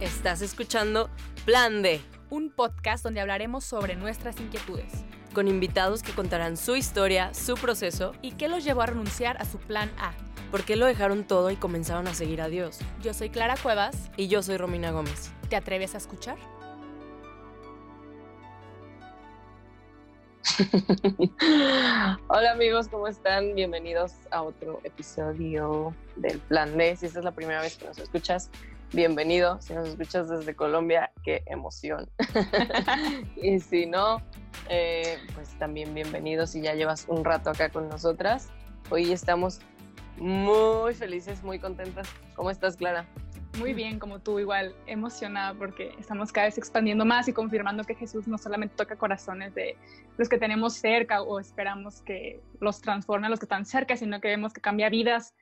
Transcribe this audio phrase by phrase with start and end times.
[0.00, 1.08] Estás escuchando
[1.46, 4.92] Plan D, un podcast donde hablaremos sobre nuestras inquietudes
[5.32, 9.46] con invitados que contarán su historia, su proceso y qué los llevó a renunciar a
[9.46, 10.12] su plan A.
[10.50, 12.78] por qué lo dejaron todo y comenzaron a seguir a Dios.
[13.02, 14.10] Yo soy Clara Cuevas.
[14.16, 15.30] Y yo soy Romina Gómez.
[15.50, 16.36] ¿Te atreves a escuchar?
[22.28, 23.54] Hola amigos, ¿cómo están?
[23.54, 26.96] Bienvenidos a otro episodio del Plan D.
[26.96, 28.50] Si esta es la primera vez que nos escuchas,
[28.92, 29.60] bienvenido.
[29.60, 32.08] Si nos escuchas desde Colombia, qué emoción.
[33.36, 34.22] y si no,
[34.68, 38.48] eh, pues también bienvenido si ya llevas un rato acá con nosotras.
[38.90, 39.60] Hoy estamos
[40.18, 42.08] muy felices, muy contentas.
[42.34, 43.06] ¿Cómo estás, Clara?
[43.58, 47.94] Muy bien, como tú, igual emocionada porque estamos cada vez expandiendo más y confirmando que
[47.94, 49.76] Jesús no solamente toca corazones de
[50.18, 54.20] los que tenemos cerca o esperamos que los transforme a los que están cerca, sino
[54.20, 55.34] que vemos que cambia vidas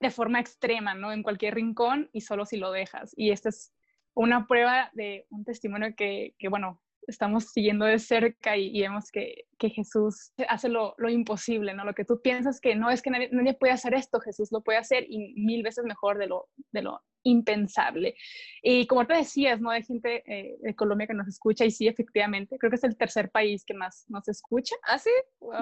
[0.00, 1.12] de forma extrema, ¿no?
[1.12, 3.12] En cualquier rincón y solo si lo dejas.
[3.16, 3.72] Y esta es
[4.14, 9.46] una prueba de un testimonio que, que bueno, estamos siguiendo de cerca y, vemos que,
[9.58, 11.84] que, Jesús hace lo, lo, imposible, ¿no?
[11.84, 14.62] Lo que tú piensas que no es que nadie, nadie, puede hacer esto, Jesús lo
[14.62, 18.14] puede hacer y mil veces mejor de lo, de lo impensable.
[18.62, 19.70] Y como te decías, ¿no?
[19.70, 22.96] Hay gente eh, de Colombia que nos escucha y sí, efectivamente, creo que es el
[22.96, 24.76] tercer país que más nos escucha.
[24.82, 25.10] ¿Ah, sí?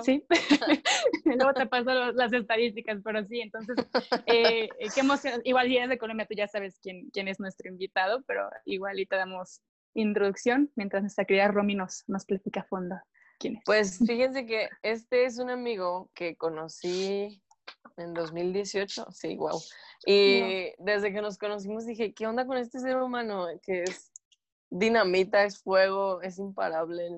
[0.03, 0.25] Sí.
[1.25, 3.77] Luego te paso las estadísticas, pero sí, entonces,
[4.27, 5.41] eh, qué emoción.
[5.45, 8.99] Igual si eres de Colombia, tú ya sabes quién, quién es nuestro invitado, pero igual
[9.01, 9.63] y te damos
[9.97, 12.97] introducción mientras nuestra querida Romy nos, nos platica a fondo
[13.39, 13.63] quién es.
[13.65, 17.43] Pues fíjense que este es un amigo que conocí
[17.97, 19.61] en 2018, sí, wow.
[20.05, 23.47] Y desde que nos conocimos dije, ¿qué onda con este ser humano?
[23.63, 24.13] Que es
[24.71, 27.09] dinamita, es fuego, es imparable.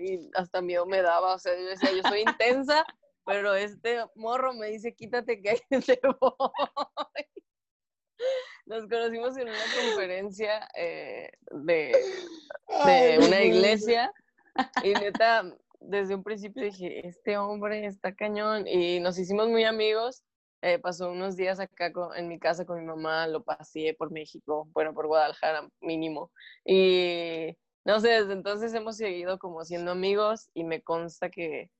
[0.00, 2.84] y hasta miedo me daba, o sea, yo decía, yo soy intensa,
[3.24, 7.26] pero este morro me dice, quítate que ahí te voy.
[8.66, 11.92] Nos conocimos en una conferencia eh, de,
[12.84, 14.12] de una iglesia
[14.82, 15.44] y neta,
[15.78, 20.24] desde un principio dije, este hombre está cañón y nos hicimos muy amigos.
[20.62, 24.68] Eh, pasó unos días acá en mi casa con mi mamá, lo pasé por México,
[24.72, 26.32] bueno, por Guadalajara mínimo.
[26.64, 31.70] Y no sé, desde entonces hemos seguido como siendo amigos y me consta que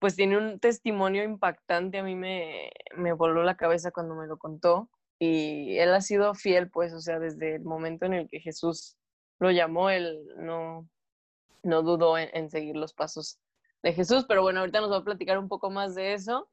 [0.00, 1.98] pues tiene un testimonio impactante.
[1.98, 4.88] A mí me, me voló la cabeza cuando me lo contó
[5.18, 8.96] y él ha sido fiel, pues, o sea, desde el momento en el que Jesús
[9.40, 10.88] lo llamó, él no,
[11.62, 13.38] no dudó en, seguir los pasos
[13.82, 14.24] de Jesús.
[14.28, 16.48] Pero bueno, ahorita nos va a platicar un poco más de eso.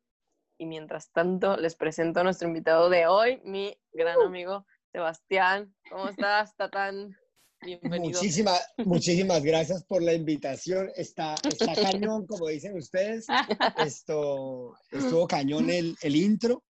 [0.58, 4.24] Y mientras tanto, les presento a nuestro invitado de hoy, mi gran uh.
[4.24, 5.76] amigo Sebastián.
[5.90, 7.16] ¿Cómo estás, Tatán?
[7.62, 8.14] Bienvenido.
[8.14, 10.92] Muchísimas, muchísimas gracias por la invitación.
[10.96, 13.28] Está, está cañón, como dicen ustedes.
[13.78, 16.64] Esto, estuvo cañón el, el intro.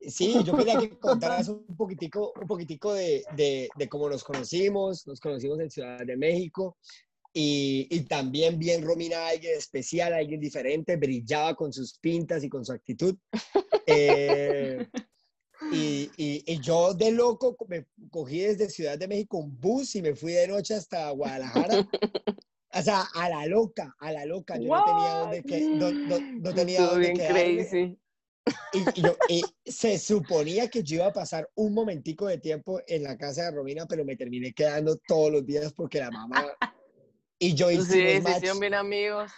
[0.00, 5.06] Sí, yo quería que contaras un poquitico, un poquitico de, de, de, cómo nos conocimos.
[5.06, 6.78] Nos conocimos en Ciudad de México.
[7.32, 12.64] Y, y, también bien Romina, alguien especial, alguien diferente, brillaba con sus pintas y con
[12.64, 13.16] su actitud.
[13.92, 14.86] Eh,
[15.72, 20.14] y, y, yo de loco me cogí desde Ciudad de México un bus y me
[20.14, 21.88] fui de noche hasta Guadalajara.
[22.72, 24.56] O sea, a la loca, a la loca.
[24.56, 27.98] Yo no tenía dónde, que, no, no, tenía dónde quedarme.
[28.72, 33.02] Y, yo, y, se suponía que yo iba a pasar un momentico de tiempo en
[33.02, 36.46] la casa de Romina, pero me terminé quedando todos los días porque la mamá
[37.38, 39.32] y yo hice sí, se hicieron bien amigos.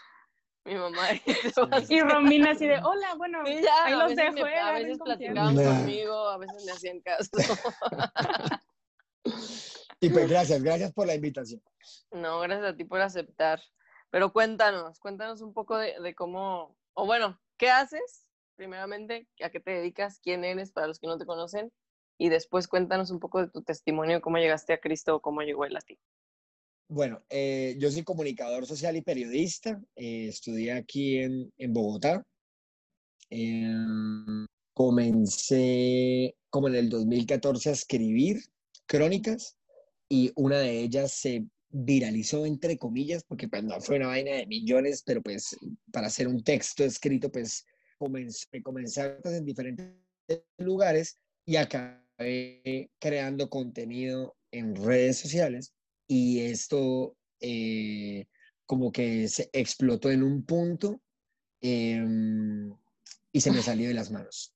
[0.65, 1.09] Mi mamá
[1.89, 4.45] y Romina así de, hola, bueno, ahí los dejo.
[4.45, 7.31] Me, a veces platicaban conmigo, a veces me hacían caso.
[10.01, 11.63] y pues gracias, gracias por la invitación.
[12.11, 13.61] No, gracias a ti por aceptar.
[14.11, 18.29] Pero cuéntanos, cuéntanos un poco de, de cómo, o bueno, ¿qué haces?
[18.63, 20.21] Primeramente, ¿a qué te dedicas?
[20.21, 21.73] ¿Quién eres para los que no te conocen?
[22.17, 25.65] Y después cuéntanos un poco de tu testimonio, cómo llegaste a Cristo o cómo llegó
[25.65, 25.99] él a ti.
[26.87, 29.83] Bueno, eh, yo soy comunicador social y periodista.
[29.97, 32.25] Eh, estudié aquí en, en Bogotá.
[33.31, 38.43] Em, comencé como en el 2014 a escribir
[38.87, 39.57] crónicas
[40.09, 44.47] y una de ellas se viralizó entre comillas porque pues no fue una vaina de
[44.47, 45.57] millones, pero pues
[45.91, 47.67] para hacer un texto escrito pues
[48.03, 49.87] comencé, comencé en diferentes
[50.59, 55.73] lugares y acabé creando contenido en redes sociales
[56.09, 58.27] y esto eh,
[58.67, 61.01] como que se explotó en un punto
[61.61, 62.75] em,
[63.31, 64.53] y se me salió de las manos.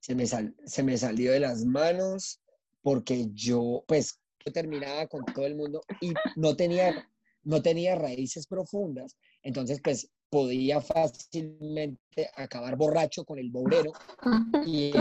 [0.00, 2.40] Se me, se me salió de las manos
[2.80, 7.06] porque yo, pues, yo terminaba con todo el mundo y no tenía,
[7.46, 9.16] no tenía raíces profundas.
[9.42, 13.92] Entonces, pues, podía fácilmente acabar borracho con el bourero
[14.66, 14.92] y,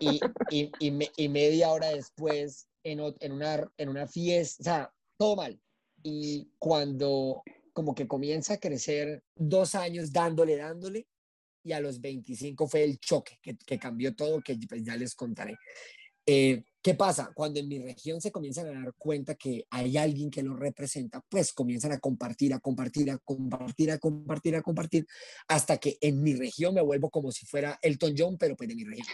[0.00, 5.36] y, y, y media hora después en, en, una, en una fiesta, o sea, todo
[5.36, 5.60] mal.
[6.02, 7.42] Y cuando
[7.72, 11.06] como que comienza a crecer dos años dándole, dándole,
[11.62, 15.14] y a los 25 fue el choque que, que cambió todo, que pues ya les
[15.14, 15.56] contaré.
[16.26, 17.32] Eh, ¿Qué pasa?
[17.34, 21.20] Cuando en mi región se comienzan a dar cuenta que hay alguien que lo representa,
[21.28, 25.06] pues comienzan a compartir, a compartir, a compartir, a compartir, a compartir,
[25.48, 28.76] hasta que en mi región me vuelvo como si fuera Elton John, pero pues de
[28.76, 29.06] mi región.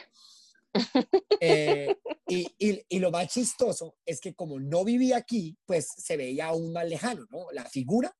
[1.40, 1.96] Eh,
[2.28, 6.46] y, y, y, lo más chistoso es que como no vivía aquí, pues se veía
[6.46, 7.50] aún más lejano, ¿no?
[7.52, 8.14] La figura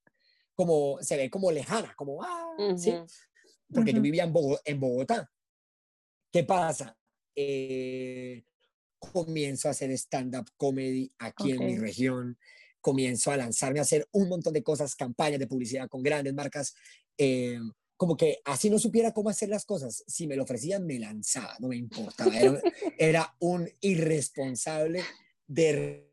[0.55, 2.93] como se ve como lejana, como, ah, ¿sí?
[3.73, 4.35] Porque yo vivía en,
[4.65, 5.31] en Bogotá.
[6.33, 6.99] ¿Qué pasa?
[7.37, 8.43] Eh,
[9.11, 12.39] comienzo a hacer stand-up comedy aquí en mi región,
[12.81, 16.75] comienzo a lanzarme a hacer un montón de cosas, campañas de publicidad con grandes marcas,
[17.19, 17.59] eh,
[17.97, 21.57] como que así no supiera cómo hacer las cosas, si me lo ofrecían me lanzaba,
[21.61, 22.61] no me importaba, era,
[22.99, 25.03] era un irresponsable
[25.47, 26.11] de...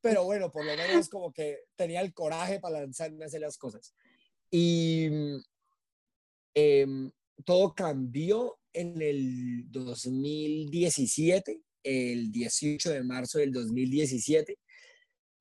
[0.00, 3.56] Pero bueno, por lo menos como que tenía el coraje para lanzarme a hacer las
[3.56, 3.94] cosas.
[4.50, 5.08] Y
[6.54, 6.86] eh,
[7.44, 14.58] todo cambió en el 2017, el 18 de marzo del 2017.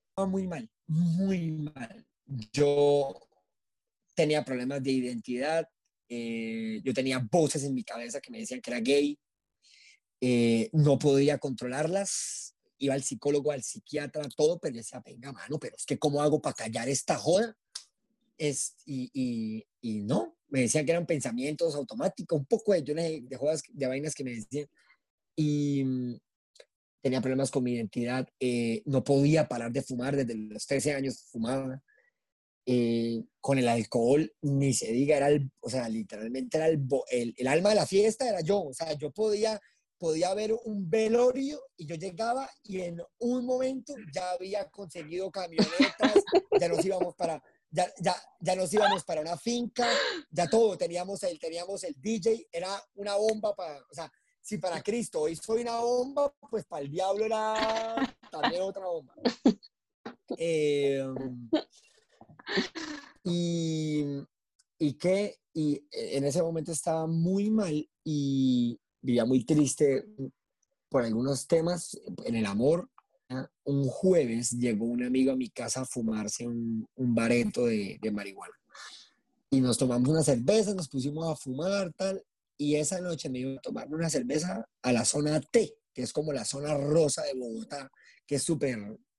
[0.10, 2.06] Estaba muy mal, muy mal.
[2.54, 3.28] Yo
[4.14, 5.68] tenía problemas de identidad,
[6.10, 9.18] eh, yo tenía voces en mi cabeza que me decían que era gay,
[10.20, 15.76] eh, no podía controlarlas, iba al psicólogo, al psiquiatra, todo, pero decía, venga, mano, pero
[15.76, 17.56] es que ¿cómo hago para callar esta joda?
[18.38, 22.94] Es, y, y, y no, me decían que eran pensamientos automáticos, un poco de, de,
[22.94, 24.68] de de vainas que me decían.
[25.36, 26.18] Y mm,
[27.02, 31.26] tenía problemas con mi identidad, eh, no podía parar de fumar, desde los 13 años
[31.32, 31.82] fumaba.
[32.68, 37.34] Eh, con el alcohol, ni se diga, era el, o sea, literalmente era el, el,
[37.36, 39.60] el, alma de la fiesta, era yo, o sea, yo podía,
[39.98, 46.24] podía ver un velorio y yo llegaba y en un momento ya había conseguido camionetas,
[46.60, 47.42] ya nos íbamos para,
[47.72, 49.88] ya, ya, ya nos íbamos para una finca,
[50.30, 54.82] ya todo, teníamos el, teníamos el DJ, era una bomba para, o sea, si para
[54.82, 59.14] Cristo hoy soy una bomba, pues para el diablo era también otra bomba.
[60.38, 61.50] Em,
[63.24, 64.06] y,
[64.80, 70.06] y que, y en ese momento estaba muy mal y vivía muy triste
[70.90, 72.90] por algunos temas en el amor,
[73.64, 78.12] un jueves llegó un amigo a mi casa a fumarse un, un bareto de, de,
[78.12, 78.54] marihuana.
[79.50, 82.24] Y nos tomamos una cerveza, nos pusimos a fumar, tal.
[82.58, 86.14] Y esa noche me iba a tomar una cerveza a la zona T, que es
[86.14, 87.90] como la zona rosa de Bogotá,
[88.26, 88.78] que es súper,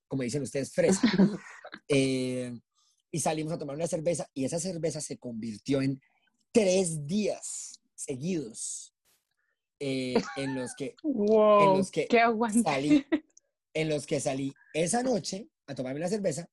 [0.08, 1.08] como dicen ustedes, fresca.
[1.88, 2.52] eh,
[3.10, 6.00] y salimos a tomar una cerveza y esa cerveza se convirtió en
[6.50, 8.94] tres días seguidos
[9.78, 12.22] eh, en los que, wow, en los que qué
[12.62, 13.04] salí,
[13.74, 16.48] en los que salí esa noche a tomarme la cerveza.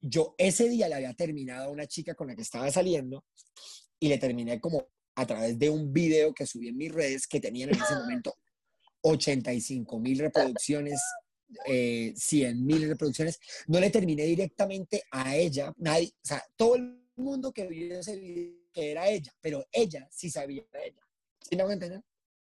[0.00, 3.24] Yo ese día le había terminado a una chica con la que estaba saliendo
[3.98, 7.40] y le terminé como a través de un video que subí en mis redes que
[7.40, 8.34] tenían en ese momento
[9.02, 11.00] 85 mil reproducciones,
[11.66, 13.38] eh, 100 mil reproducciones.
[13.66, 18.16] No le terminé directamente a ella, nadie, o sea, todo el mundo que vio ese
[18.16, 21.08] video que era ella, pero ella sí sabía de ella.
[21.40, 22.02] ¿Sí me van a entender?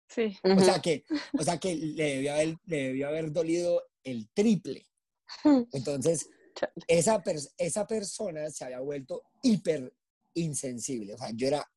[0.08, 0.36] Sí.
[0.42, 1.04] O sea que,
[1.38, 4.86] o sea que le, debió haber, le debió haber dolido el triple.
[5.72, 6.28] Entonces,
[6.86, 7.22] esa,
[7.58, 9.92] esa persona se había vuelto hiper
[10.34, 11.14] insensible.
[11.14, 11.68] O sea, yo era,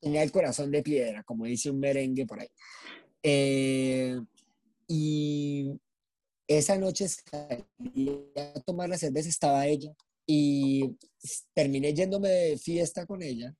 [0.00, 2.48] tenía el corazón de piedra, como dice un merengue por ahí.
[3.22, 4.18] Eh,
[4.88, 5.72] y
[6.46, 9.94] esa noche salí a tomar la cerveza, estaba ella,
[10.26, 10.96] y
[11.54, 13.54] terminé yéndome de fiesta con ella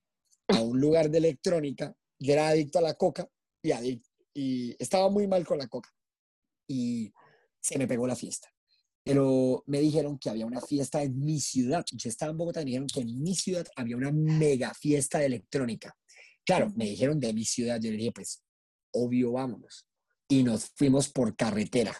[0.48, 1.94] a un lugar de electrónica.
[2.18, 3.28] Yo era adicto a la coca
[3.62, 5.90] y, adicto, y estaba muy mal con la coca.
[6.68, 7.12] Y
[7.62, 8.48] se me pegó la fiesta.
[9.04, 11.84] Pero me dijeron que había una fiesta en mi ciudad.
[11.90, 15.18] Yo estaba en Bogotá y me dijeron que en mi ciudad había una mega fiesta
[15.18, 15.96] de electrónica.
[16.44, 17.80] Claro, me dijeron de mi ciudad.
[17.80, 18.44] Yo le dije, pues,
[18.92, 19.86] obvio, vámonos.
[20.28, 21.96] Y nos fuimos por carretera.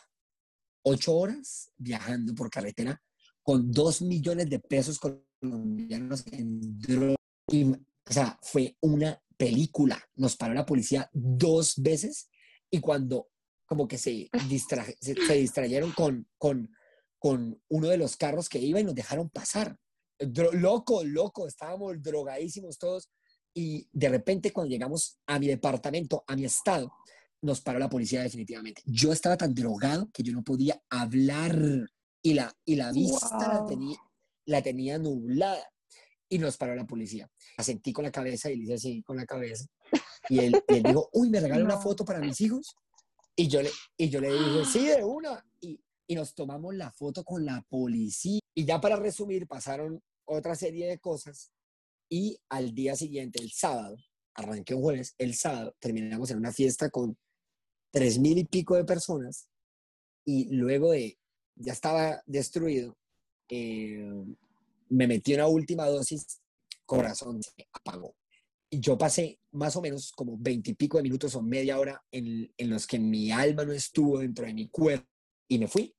[0.85, 3.01] Ocho horas viajando por carretera
[3.43, 7.17] con dos millones de pesos colombianos en droga.
[7.49, 10.01] O sea, fue una película.
[10.15, 12.29] Nos paró la policía dos veces
[12.71, 13.32] y cuando
[13.73, 16.69] como que se, distra se, se, distrayeron con, con,
[17.19, 19.79] con uno de los carros que iba y nos dejaron pasar.
[20.19, 23.09] Dro loco, loco, estábamos drogadísimos todos
[23.55, 26.93] y de repente cuando llegamos a mi departamento, a mi estado,
[27.41, 28.83] nos paró la policía definitivamente.
[28.85, 31.59] Yo estaba tan drogado que yo no podía hablar
[32.21, 33.41] y la, y la vista wow.
[33.41, 33.99] la, tenía,
[34.45, 35.67] la tenía nublada
[36.29, 37.27] y nos paró la policía.
[37.57, 39.65] La sentí con la cabeza y le hice así con la cabeza.
[40.29, 41.75] Y él, y él dijo, uy, ¿me regala no.
[41.75, 42.77] una foto para mis hijos?
[43.37, 45.45] Y yo le, y yo le dije, sí, de una.
[45.61, 48.41] Y, y nos tomamos la foto con la policía.
[48.55, 51.53] Y ya para resumir, pasaron otra serie de cosas.
[52.09, 53.97] Y al día siguiente, el sábado,
[54.35, 57.17] arranqué un jueves, el sábado terminamos en una fiesta con
[57.91, 59.49] tres mil y pico de personas.
[60.25, 61.19] Y luego de,
[61.57, 62.97] ya estaba destruido,
[63.49, 64.13] eh,
[64.89, 66.41] me metí una última dosis,
[66.85, 68.15] corazón se apagó.
[68.75, 72.71] Y yo pasé más o menos como veintipico de minutos o media hora en, en
[72.71, 75.07] los que mi alma no estuvo dentro de mi cuerpo
[75.47, 75.95] y me fui.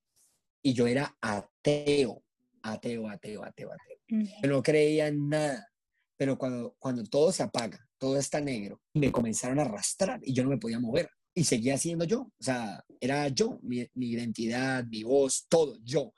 [0.63, 2.23] Y yo era ateo,
[2.63, 4.31] ateo, ateo, ateo, ateo.
[4.41, 5.69] Yo no creía en nada.
[6.17, 10.43] Pero cuando, cuando todo se apaga, todo está negro, me comenzaron a arrastrar y yo
[10.43, 11.11] no me podía mover.
[11.35, 12.21] Y seguía siendo yo.
[12.21, 16.11] O sea, era yo, mi, mi identidad, mi voz, todo, yo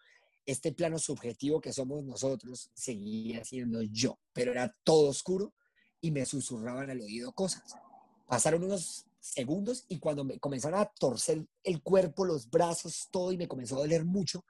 [0.45, 5.53] este plano subjetivo que somos nosotros seguía siendo yo, pero era todo oscuro
[6.05, 7.63] y me susurraban al oído cosas.
[8.27, 13.37] Pasaron unos segundos y cuando me comenzaron a torcer el cuerpo, los brazos, todo y
[13.37, 14.45] me comenzó a doler mucho,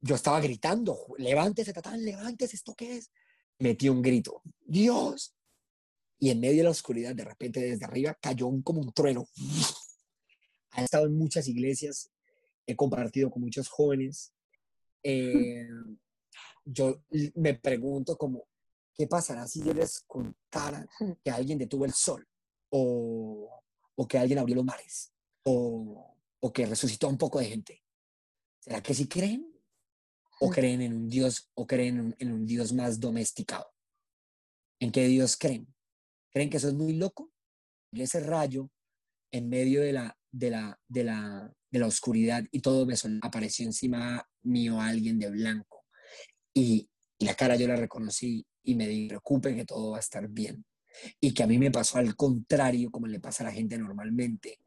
[0.00, 3.10] yo estaba gritando, levántese, tatán, levántese, ¿esto qué es?
[3.58, 5.34] Metí un grito, Dios.
[6.20, 9.26] Y en medio de la oscuridad, de repente desde arriba, cayó un, como un trueno.
[10.76, 12.08] He estado en muchas iglesias,
[12.66, 14.32] he compartido con muchos jóvenes,
[15.02, 15.66] eh,
[16.64, 17.02] yo
[17.34, 18.44] me pregunto como,
[18.94, 20.86] ¿qué pasará si yo les contara
[21.22, 22.26] que alguien detuvo el sol?
[22.70, 23.62] O,
[23.96, 25.12] o que alguien abrió los mares?
[25.44, 27.82] O, o, que resucitó un poco de gente?
[28.60, 29.50] ¿Será que sí creen?
[30.40, 33.66] ¿O creen en un Dios, o creen en, en un Dios más domesticado?
[34.80, 35.72] ¿En qué Dios creen?
[36.32, 37.30] ¿Creen que eso es muy loco?
[37.92, 38.70] Y ese rayo
[39.34, 43.66] en medio de la, de la, de la, de la oscuridad y todo me apareció
[43.66, 45.86] encima mío alguien de blanco.
[46.54, 50.64] Y, la cara yo la reconocí y me preocupe que todo va a estar bien.
[51.20, 54.58] Y que a mí me pasó al contrario, como le pasa a la gente normalmente.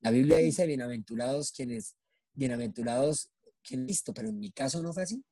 [0.00, 1.96] La Biblia dice, bienaventurados quienes,
[2.32, 3.30] bienaventurados
[3.62, 5.22] quienes listo, pero en mi caso no fue así.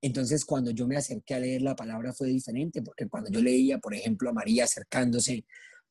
[0.00, 3.78] Entonces, cuando yo me acerqué a leer la palabra fue diferente, porque cuando yo leía,
[3.78, 5.44] por ejemplo, a María acercándose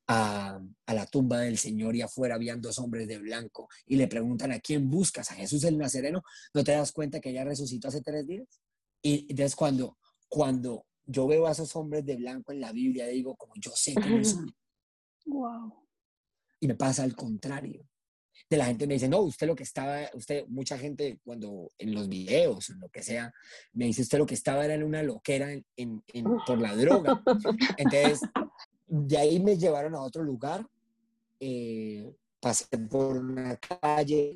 [0.08, 4.52] a, la tumba del Señor y afuera habían dos hombres de blanco y le preguntan
[4.52, 8.02] a quién buscas, a Jesús el Nazareno, ¿no te das cuenta que ya resucitó hace
[8.02, 8.48] tres días?
[9.02, 13.36] Y entonces cuando, cuando yo veo a esos hombres de blanco en la Biblia, digo,
[13.36, 14.54] como yo sé que son.
[15.30, 15.74] Wow.
[16.62, 17.86] Y me pasa al contrario.
[18.50, 21.94] De la gente me dice, no, usted lo que estaba, usted, mucha gente cuando en
[21.94, 23.34] los videos, en lo que sea,
[23.74, 26.04] me dice, usted lo que estaba era en una loquera en, en,
[26.46, 27.22] por la droga.
[27.78, 28.22] Entonces,
[28.88, 30.66] de ahí me llevaron a otro lugar,
[31.40, 34.36] eh, pasé por una calle,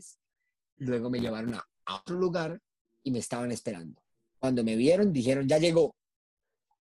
[0.77, 2.61] luego me llevaron a, otro lugar
[3.03, 4.01] y me estaban esperando.
[4.41, 5.95] Cuando me vieron, dijeron, ya llegó.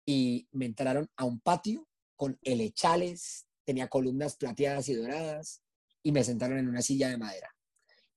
[0.05, 5.63] Y me entraron a un patio con helechales, tenía columnas plateadas y doradas,
[6.03, 7.49] y me sentaron en una silla de madera.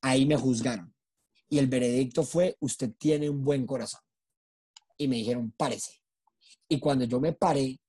[0.02, 0.95] Ahí me juzgaron.
[1.49, 4.02] Y el veredicto fue, usted tiene un buen corazón.
[4.99, 6.02] Y me dijeron, párese.
[6.69, 7.81] Y cuando yo me paré,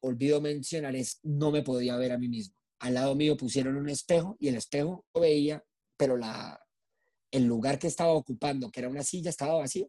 [0.00, 2.56] olvido mencionar es, no me podía ver a mí mismo.
[2.80, 5.62] Al lado mío pusieron un espejo y el espejo lo veía,
[5.96, 6.65] pero la,
[7.30, 9.88] el lugar que estaba ocupando, que era una silla, estaba vacío.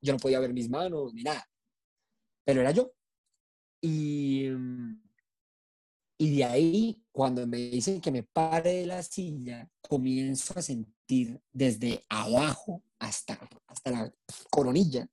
[0.00, 1.48] Yo no podía ver mis manos ni nada,
[2.44, 2.92] pero era yo.
[3.80, 4.48] Y,
[6.18, 11.40] y de ahí, cuando me dicen que me pare de la silla, comienzo a sentir
[11.52, 14.14] desde abajo hasta, hasta la
[14.50, 15.08] coronilla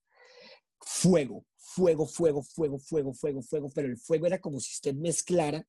[0.87, 5.65] fuego, fuego, fuego, fuego, fuego, fuego, fuego, pero el fuego era como si usted mezclara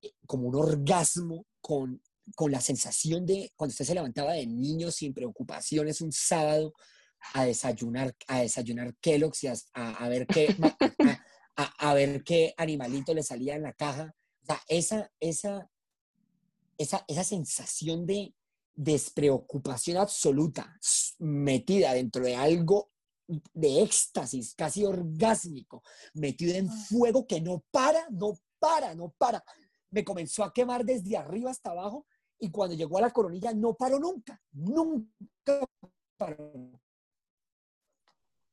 [0.00, 2.02] eh, como un orgasmo con,
[2.34, 6.72] con la sensación de cuando usted se levantaba de niño sin preocupaciones un sábado
[7.34, 10.54] a desayunar, a desayunar Kellogg's y a, a, ver qué,
[11.56, 14.14] a, a, ver qué animalito le salía en la caja.
[14.42, 15.70] O sea, esa, esa,
[16.76, 18.34] esa, esa sensación de
[18.74, 20.78] despreocupación absoluta
[21.18, 22.92] metida dentro de algo
[23.52, 25.82] de éxtasis, casi orgásmico,
[26.14, 29.44] metido en fuego que no para, no para, no para.
[29.90, 32.06] Me comenzó a quemar desde arriba hasta abajo
[32.38, 35.68] y cuando llegó a la coronilla no paró nunca, nunca
[36.16, 36.80] paró.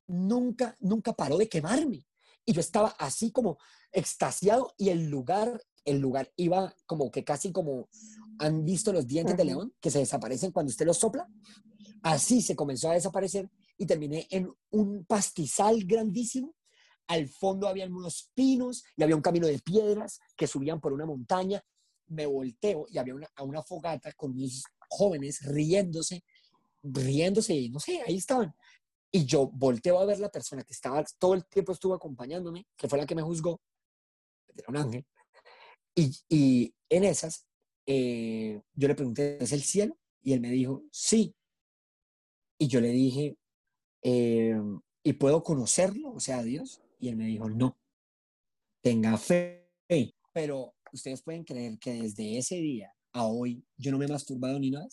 [0.07, 2.05] Nunca, nunca paró de quemarme.
[2.45, 3.57] Y yo estaba así como
[3.91, 7.89] extasiado y el lugar, el lugar iba como que casi como,
[8.37, 11.27] ¿han visto los dientes de león que se desaparecen cuando usted los sopla?
[12.03, 16.53] Así se comenzó a desaparecer y terminé en un pastizal grandísimo.
[17.07, 21.05] Al fondo había unos pinos y había un camino de piedras que subían por una
[21.05, 21.63] montaña.
[22.07, 26.23] Me volteo y había una, una fogata con mis jóvenes riéndose,
[26.83, 28.53] riéndose y no sé, ahí estaban.
[29.11, 32.87] Y yo volteo a ver la persona que estaba todo el tiempo estuvo acompañándome, que
[32.87, 33.61] fue la que me juzgó,
[34.55, 35.05] era un ángel.
[35.95, 37.45] Y, y en esas,
[37.85, 39.97] eh, yo le pregunté, ¿es el cielo?
[40.21, 41.35] Y él me dijo, sí.
[42.57, 43.37] Y yo le dije,
[44.01, 44.59] eh,
[45.03, 46.11] ¿y puedo conocerlo?
[46.11, 46.81] O sea, Dios.
[46.99, 47.77] Y él me dijo, no,
[48.81, 49.69] tenga fe.
[50.33, 54.59] Pero ustedes pueden creer que desde ese día a hoy yo no me he masturbado
[54.59, 54.87] ni nada.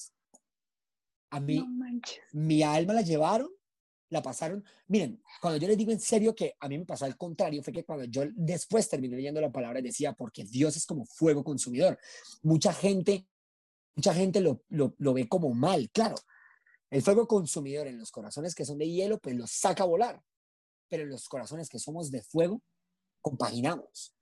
[1.31, 1.67] A mí, No
[2.33, 3.49] mi alma la llevaron,
[4.11, 4.63] la pasaron.
[4.87, 7.73] Miren, cuando yo les digo en serio que a mí me pasó al contrario, fue
[7.73, 11.99] que cuando yo después terminé leyendo la palabra decía, porque Dios es como fuego consumidor.
[12.43, 13.27] Mucha gente,
[13.97, 16.17] mucha gente lo, lo, lo ve como mal, claro.
[16.91, 20.23] El fuego consumidor en los corazones que son de hielo, pues los saca a volar.
[20.89, 22.63] Pero en los corazones que somos de fuego,
[23.23, 24.15] compaginamos.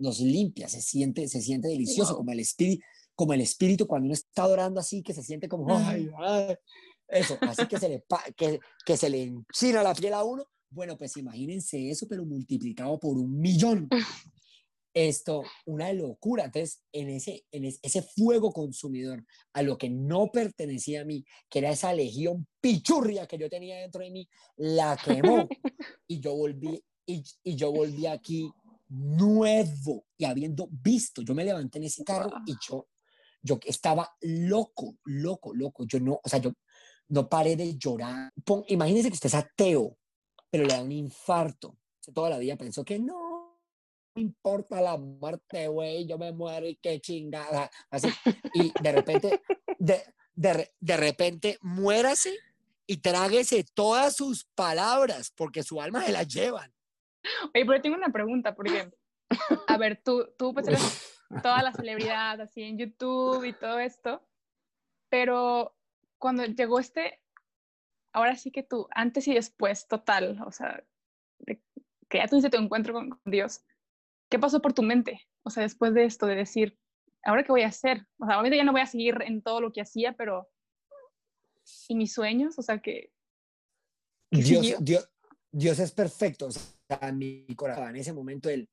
[0.00, 2.18] Nos limpia, se siente, se siente delicioso, Wow.
[2.18, 2.82] como el espíritu,
[3.14, 6.56] como el espíritu cuando uno está adorando así, que se siente como, ay, ay,
[7.06, 8.04] eso, así que se, le,
[8.36, 10.44] que, que se le enchina la piel a uno.
[10.70, 13.88] Bueno, pues imagínense eso, pero multiplicado por un millón.
[14.92, 16.46] Esto, una locura.
[16.46, 21.24] Entonces, en ese, en es- ese fuego consumidor, a lo que no pertenecía a mí,
[21.48, 25.48] que era esa legión pichurria que yo tenía dentro de mí, la quemó.
[26.08, 28.50] y yo volví, y, y yo volví aquí
[28.90, 32.40] nuevo y habiendo visto, yo me levanté en ese carro Wow.
[32.46, 32.88] y yo,
[33.42, 35.84] yo estaba loco, loco, loco.
[35.86, 36.52] Yo no, o sea, yo
[37.08, 38.32] no paré de llorar.
[38.44, 39.96] Pon- imagínense que usted es ateo,
[40.50, 41.78] pero le da un infarto.
[42.12, 43.58] Toda la vida pensó que no,
[44.14, 47.70] no importa la muerte, güey, yo me muero y qué chingada.
[47.90, 48.08] Así.
[48.54, 49.40] Y de repente,
[49.78, 50.02] de,
[50.34, 52.34] de, de repente, muérase
[52.86, 56.72] y tráguese todas sus palabras, porque su alma se las llevan.
[57.54, 58.90] Oye, pero tengo una pregunta, porque,
[59.66, 64.26] a ver, tú, tú pues eres toda la celebridad así en YouTube y todo esto,
[65.08, 65.76] pero
[66.18, 67.20] cuando llegó este,
[68.12, 70.82] ahora sí que tú, antes y después, total, o sea,
[71.38, 71.62] de-
[72.08, 73.62] que ya tuviste tu encuentro con, con Dios,
[74.28, 75.20] ¿qué pasó por tu mente?
[75.42, 76.78] O sea, después de esto, de decir,
[77.22, 78.06] ¿ahora qué voy a hacer?
[78.18, 80.50] O sea, obviamente ya no voy a seguir en todo lo que hacía, pero,
[81.88, 82.58] ¿y mis sueños?
[82.58, 83.12] O sea, que,
[84.30, 84.84] ¿Qué Dios?
[84.84, 85.10] Dios,
[85.52, 86.46] Dios es perfecto.
[86.46, 86.68] O sea,
[87.08, 88.68] en mi corazón, en ese momento, el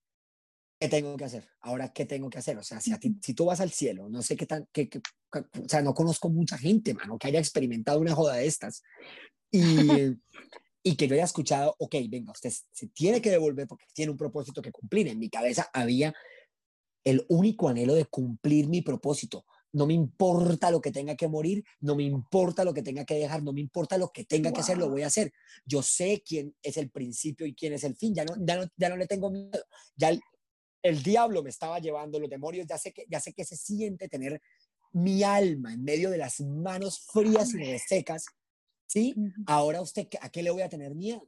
[0.80, 1.48] ¿qué tengo que hacer?
[1.62, 2.58] Ahora, ¿qué tengo que hacer?
[2.58, 5.68] O sea, si, a ti- si tú vas al cielo, no sé qué tan, o
[5.70, 8.84] sea, no conozco mucha gente, mano, que haya experimentado una joda de estas.
[9.52, 9.90] Y,
[10.84, 14.18] y que yo haya escuchado, ok, venga, usted se tiene que devolver porque tiene un
[14.18, 15.08] propósito que cumplir.
[15.08, 16.14] En mi cabeza había
[17.04, 19.46] el único anhelo de cumplir mi propósito.
[19.74, 23.16] No me importa lo que tenga que morir, no me importa lo que tenga que
[23.16, 25.32] dejar, no me importa lo que tenga que hacer, lo voy a hacer.
[25.66, 28.16] Yo sé quién es el principio y quién es el fin.
[28.16, 29.64] Ya no, ya no, ya no le tengo miedo.
[29.96, 30.22] Ya el,
[30.82, 34.08] el diablo me estaba llevando, los demonios, ya sé que, ya sé que se siente
[34.08, 34.42] tener
[34.94, 38.26] mi alma en medio de las manos frías y resecas.
[38.86, 39.14] ¿Sí?
[39.46, 41.28] Ahora usted, ¿a qué le voy a tener miedo?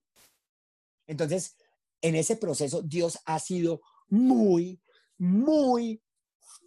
[1.07, 1.57] Entonces,
[2.01, 4.81] en ese proceso, Dios ha sido muy,
[5.17, 6.01] muy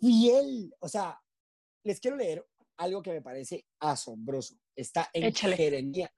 [0.01, 0.75] fiel.
[0.81, 1.22] O sea,
[1.85, 2.45] les quiero leer
[2.77, 4.57] algo que me parece asombroso.
[4.75, 5.57] Está en Échale.
[5.57, 6.11] Jeremías,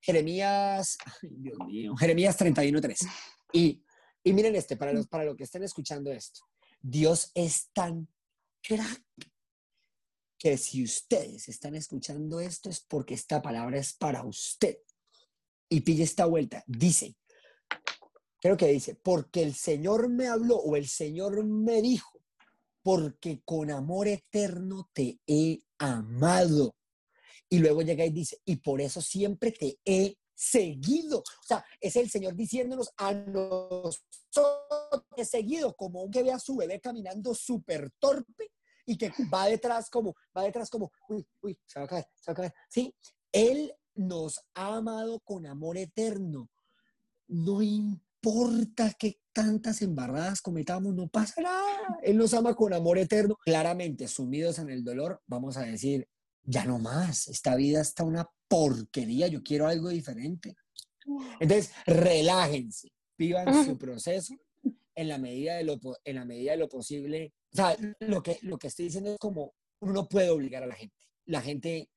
[0.00, 3.08] Jeremías, ay, Dios mío, Jeremías 31.3.
[3.54, 3.82] Y,
[4.22, 6.40] y miren este, para los, para los que estén escuchando esto,
[6.82, 8.06] Dios es tan
[8.62, 9.02] crack
[10.38, 14.78] que si ustedes están escuchando esto es porque esta palabra es para usted.
[15.70, 16.62] Y pille esta vuelta.
[16.66, 17.16] Dice,
[18.40, 22.17] creo que dice, porque el Señor me habló o el Señor me dijo,
[22.88, 26.74] porque con amor eterno te he amado.
[27.50, 31.18] Y luego llega y dice, y por eso siempre te he seguido.
[31.18, 34.00] O sea, es el Señor diciéndonos a nosotros
[35.18, 38.52] he seguido como un que ve a su bebé caminando súper torpe
[38.86, 42.30] y que va detrás como, va detrás como, uy, uy, se va a caer, se
[42.30, 42.54] va a caer.
[42.70, 42.94] Sí,
[43.30, 46.48] Él nos ha amado con amor eterno.
[47.26, 48.07] No importa
[48.98, 51.98] que tantas embarradas cometamos, no pasa nada.
[52.02, 53.36] Él nos ama con amor eterno.
[53.44, 56.08] Claramente, sumidos en el dolor, vamos a decir,
[56.42, 60.56] ya no más, esta vida está una porquería, yo quiero algo diferente.
[61.40, 64.34] Entonces, relájense, vivan su proceso
[64.94, 67.32] en la medida de lo, en la medida de lo posible.
[67.52, 70.66] O sea, lo que, lo que estoy diciendo es como uno no puede obligar a
[70.66, 70.96] la gente.
[71.26, 71.90] La gente,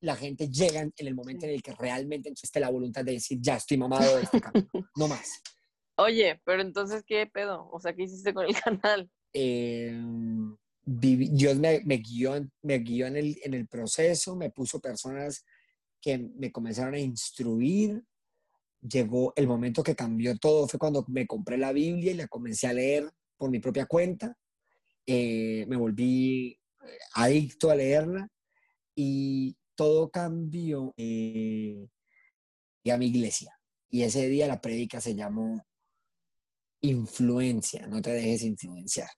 [0.00, 3.38] la gente llega en el momento en el que realmente esté la voluntad de decir,
[3.40, 5.42] ya estoy mamado de este camino, no más.
[6.00, 7.68] Oye, pero entonces, ¿qué pedo?
[7.70, 9.10] O sea, ¿qué hiciste con el canal?
[10.84, 15.44] Dios me, me guió, me guió en el proceso, me puso personas
[16.00, 18.02] que me comenzaron a instruir.
[18.80, 22.66] Llegó el momento que cambió todo, fue cuando me compré la Biblia y la comencé
[22.66, 24.34] a leer por mi propia cuenta.
[25.06, 28.28] Eh, me volví eh, adicto a leerla
[28.94, 31.86] y todo cambió eh,
[32.82, 33.54] y a mi iglesia.
[33.90, 35.62] Y ese día la prédica se llamó
[36.82, 39.10] Influencia, no te dejes influenciar.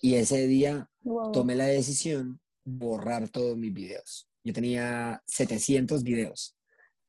[0.00, 0.88] Y ese día
[1.32, 4.28] tomé la decisión de borrar todos mis videos.
[4.42, 6.56] Yo tenía 700 videos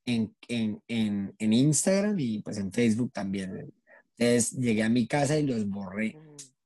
[0.05, 3.73] en, en, en, en Instagram y pues en Facebook también.
[4.17, 6.17] Entonces llegué a mi casa y los borré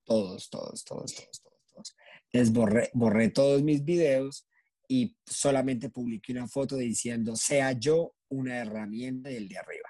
[0.04, 1.60] todos, todos, todos, todos, todos.
[1.72, 1.96] todos.
[2.32, 4.48] Entonces borré, borré todos mis videos
[4.88, 9.90] y solamente publiqué una foto diciendo, sea yo una herramienta del de arriba.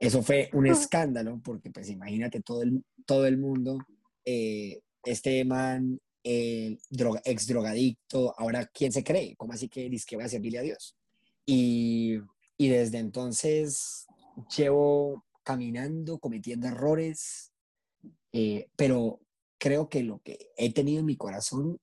[0.00, 3.78] Eso fue un escándalo porque pues imagínate todo el, todo el mundo,
[4.24, 9.34] eh, este man eh, droga, ex drogadicto, ahora ¿quién se cree?
[9.36, 10.96] ¿Cómo así que dice que voy a servirle a Dios?
[11.46, 12.18] Y,
[12.56, 14.06] y desde entonces
[14.56, 17.52] llevo caminando, cometiendo errores,
[18.32, 19.20] eh, pero
[19.58, 21.80] creo que lo que he tenido en mi corazón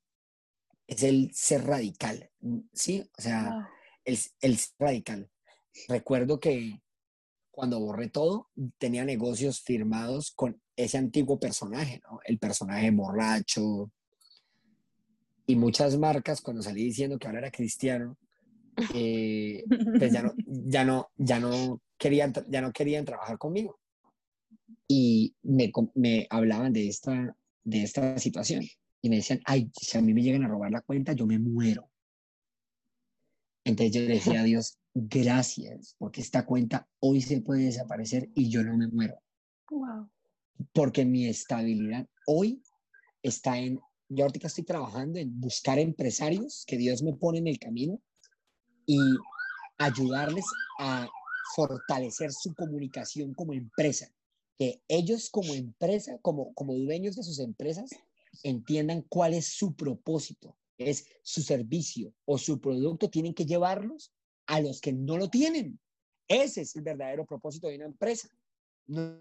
[0.88, 2.30] es el ser radical,
[2.74, 3.10] ¿sí?
[3.18, 3.70] O sea,
[4.06, 5.30] el, el ser radical.
[5.88, 6.80] Recuerdo que
[7.56, 12.20] cuando borré todo, tenía negocios firmados con ese antiguo personaje, ¿no?
[12.26, 13.92] El personaje borracho.
[15.48, 18.18] Y muchas marcas, cuando salí diciendo que ahora era cristiano,
[18.94, 19.64] eh,
[19.98, 23.80] pues ya no, ya no, ya no querían, ya no querían trabajar conmigo.
[24.88, 28.64] Y me, me hablaban de esta, de esta situación.
[29.02, 31.40] Y me decían, ay, si a mí me llegan a robar la cuenta, yo me
[31.40, 31.90] muero.
[33.64, 38.50] Entonces yo le decía a Dios, gracias, porque esta cuenta hoy se puede desaparecer y
[38.50, 39.22] yo no me muero.
[39.70, 40.10] Wow.
[40.74, 42.64] Porque mi estabilidad hoy
[43.22, 47.60] está en, yo ahorita estoy trabajando en buscar empresarios que Dios me pone en el
[47.60, 48.02] camino
[48.86, 49.00] y
[49.78, 50.46] ayudarles
[50.80, 51.08] a
[51.56, 54.10] fortalecer su comunicación como empresa.
[54.58, 57.90] Que ellos como empresa, como, como dueños de sus empresas,
[58.44, 64.15] entiendan cuál es su propósito, es su servicio o su producto, tienen que llevarlos
[64.48, 65.80] a los que no lo tienen.
[66.28, 68.30] Ese es el verdadero propósito de una empresa.
[68.88, 69.20] No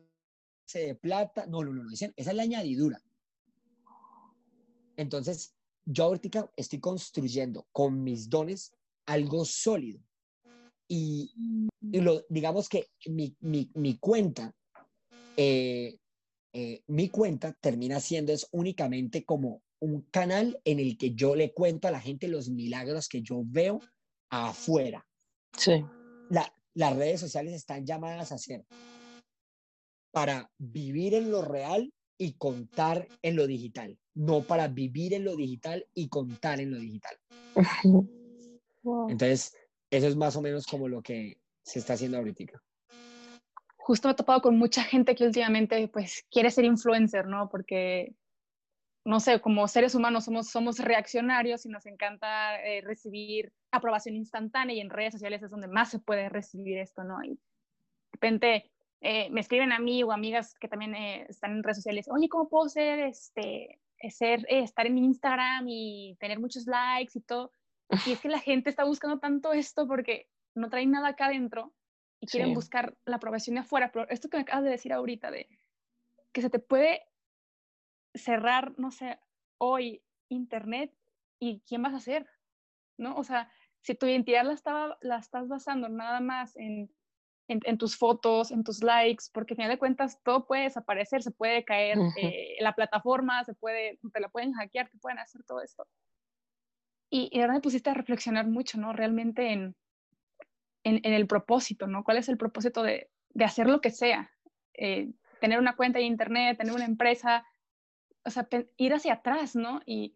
[0.66, 3.02] se de plata, no, no, no, esa es la añadidura.
[4.96, 8.72] Entonces, yo ahorita estoy construyendo con mis dones
[9.06, 10.00] algo sólido.
[10.88, 11.32] Y,
[11.80, 14.54] lo, digamos que mi, mi, cuenta,
[15.36, 15.98] eh,
[16.52, 21.52] eh, mi cuenta termina siendo es únicamente como un canal en el que yo le
[21.52, 23.80] cuento a la gente los milagros que yo veo
[24.30, 25.06] afuera.
[25.56, 25.84] Sí.
[26.74, 28.64] las redes sociales están llamadas a ser
[30.10, 35.36] para vivir en lo real y contar en lo digital, no para vivir en lo
[35.36, 37.16] digital y contar en lo digital.
[39.08, 39.56] Entonces,
[39.90, 42.62] eso es más o menos como lo que se está haciendo ahorita.
[43.76, 47.48] Justo me he topado con mucha gente que últimamente pues quiere ser influencer, ¿no?
[47.48, 48.14] Porque
[49.04, 54.74] no sé, como seres humanos somos, somos reaccionarios y nos encanta eh, recibir aprobación instantánea
[54.74, 57.22] y en redes sociales es donde más se puede recibir esto, ¿no?
[57.22, 57.38] Y de
[58.12, 58.70] repente
[59.02, 62.28] eh, me escriben a mí o amigas que también eh, están en redes sociales, oye,
[62.30, 67.52] ¿cómo puedo ser, este, ser, estar en mi Instagram y tener muchos likes y todo?
[68.06, 71.74] Y es que la gente está buscando tanto esto porque no traen nada acá adentro
[72.20, 73.90] y quieren buscar la aprobación de afuera.
[73.92, 75.46] Pero esto que me acabas de decir ahorita, de
[76.32, 77.02] que se te puede
[78.14, 79.18] cerrar, no sé,
[79.58, 80.92] hoy Internet
[81.38, 82.26] y quién vas a ser,
[82.96, 83.16] ¿no?
[83.16, 83.50] O sea,
[83.82, 86.90] si tu identidad la, estaba, la estás basando nada más en,
[87.48, 91.30] en, tus fotos, en tus likes, porque al final de cuentas todo puede desaparecer, se
[91.30, 95.60] puede caer eh, la plataforma, se puede, te la pueden hackear, te pueden hacer todo
[95.60, 95.86] esto.
[97.10, 98.92] Y, y ahora me pusiste a reflexionar mucho, ¿no?
[98.92, 99.76] Realmente en,
[100.84, 102.02] en, en, el propósito, ¿no?
[102.02, 104.30] ¿Cuál es el propósito de, de hacer lo que sea?
[104.72, 107.46] Eh, tener una cuenta de internet, tener una empresa,
[108.24, 109.80] o sea, ir hacia atrás, ¿no?
[109.86, 110.14] Y,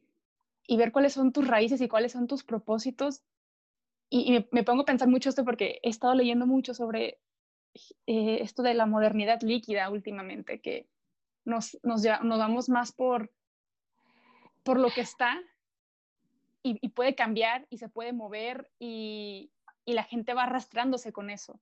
[0.66, 3.22] y, ver cuáles son tus raíces y cuáles son tus propósitos.
[4.10, 7.20] Y, me, pongo a pensar mucho esto porque he estado leyendo mucho sobre
[8.06, 10.88] eh, esto de la modernidad líquida últimamente, que
[11.44, 13.32] nos, nos, nos vamos más por,
[14.62, 15.38] por lo que está
[16.62, 19.50] y, y, puede cambiar y se puede mover y,
[19.84, 21.60] y la gente va arrastrándose con eso.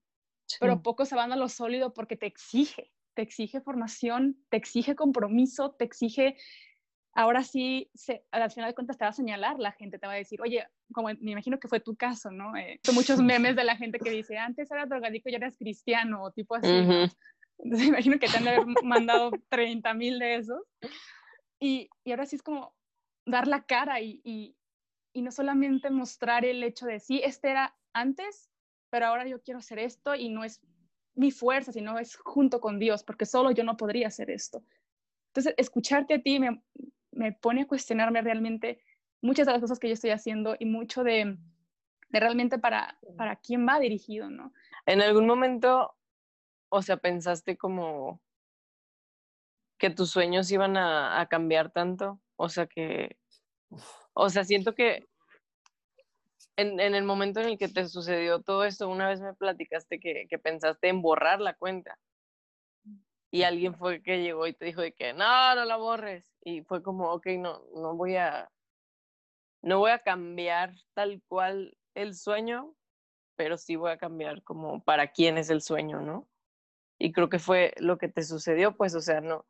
[0.60, 4.94] Pero pocos se van a lo sólido porque te exige, te exige formación, te exige
[4.94, 6.36] compromiso, te exige,
[7.14, 10.12] ahora sí, se, al final de cuentas te va a señalar la gente, te va
[10.12, 12.54] a decir, oye, como me imagino que fue tu caso, ¿no?
[12.56, 16.24] Eh, son muchos memes de la gente que dice, antes eras drogadicto y eras cristiano,
[16.24, 16.68] o tipo así.
[16.68, 20.62] Entonces me imagino que te han de haber mandado 30 mil de esos.
[21.58, 22.74] Y, y, ahora sí es como
[23.24, 24.54] dar la cara y, y,
[25.14, 28.50] y no solamente mostrar el hecho de, sí, este era antes,
[28.90, 30.60] pero ahora yo quiero hacer esto y no es
[31.16, 34.62] mi fuerza, sino es junto con Dios, porque solo yo no podría hacer esto.
[35.28, 36.62] Entonces, escucharte a ti me,
[37.12, 38.84] me pone a cuestionarme realmente
[39.20, 41.36] muchas de las cosas que yo estoy haciendo y mucho de,
[42.10, 44.52] de realmente para, para quién va dirigido, ¿no?
[44.84, 45.96] En algún momento,
[46.68, 48.20] o sea, pensaste como
[49.78, 53.18] que tus sueños iban a, a cambiar tanto O sea que,
[54.14, 55.06] o sea, siento que
[56.56, 60.26] en, el momento en el que te sucedió todo esto, una vez me platicaste que,
[60.28, 61.98] que pensaste en borrar la cuenta.
[63.30, 66.24] Y alguien fue que llegó y te dijo de que no, no la borres.
[66.42, 68.50] Y fue como, ok, no, no voy a,
[69.62, 72.74] no voy a cambiar tal cual el sueño,
[73.36, 76.26] pero sí voy a cambiar como para quién es el sueño, ¿no?
[76.98, 79.44] Y creo que fue lo que te sucedió, pues, o sea, no.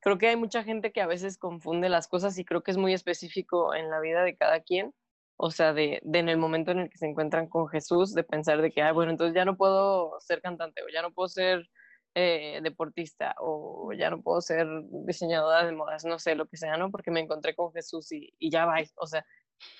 [0.00, 2.76] Creo que hay mucha gente que a veces confunde las cosas y creo que es
[2.76, 4.92] muy específico en la vida de cada quien
[5.36, 8.24] o sea, de, de, en el momento en el que se encuentran con Jesús, de
[8.24, 11.28] pensar de que, ah, bueno, entonces ya no puedo ser cantante o ya no puedo
[11.28, 11.68] ser
[12.14, 14.66] eh, deportista o ya no puedo ser
[15.06, 16.90] diseñadora de modas, no sé, lo que sea, ¿no?
[16.90, 19.26] Porque me encontré con Jesús y, y ya va, o sea,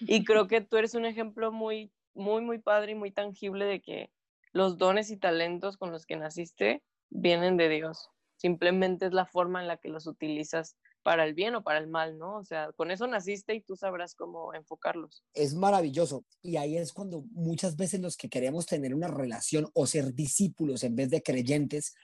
[0.00, 3.80] y creo que tú eres un ejemplo muy, muy, muy padre y muy tangible de
[3.80, 4.10] que
[4.52, 8.10] los dones y talentos con los que naciste vienen de Dios.
[8.36, 11.86] Simplemente es la forma en la que los utilizas para el bien o para el
[11.86, 12.38] mal, ¿no?
[12.38, 15.22] O sea, con eso naciste y tú sabrás cómo enfocarlos.
[15.34, 16.24] Es maravilloso.
[16.42, 20.82] Y ahí es cuando muchas veces los que queremos tener una relación o ser discípulos
[20.82, 21.94] en vez de creyentes,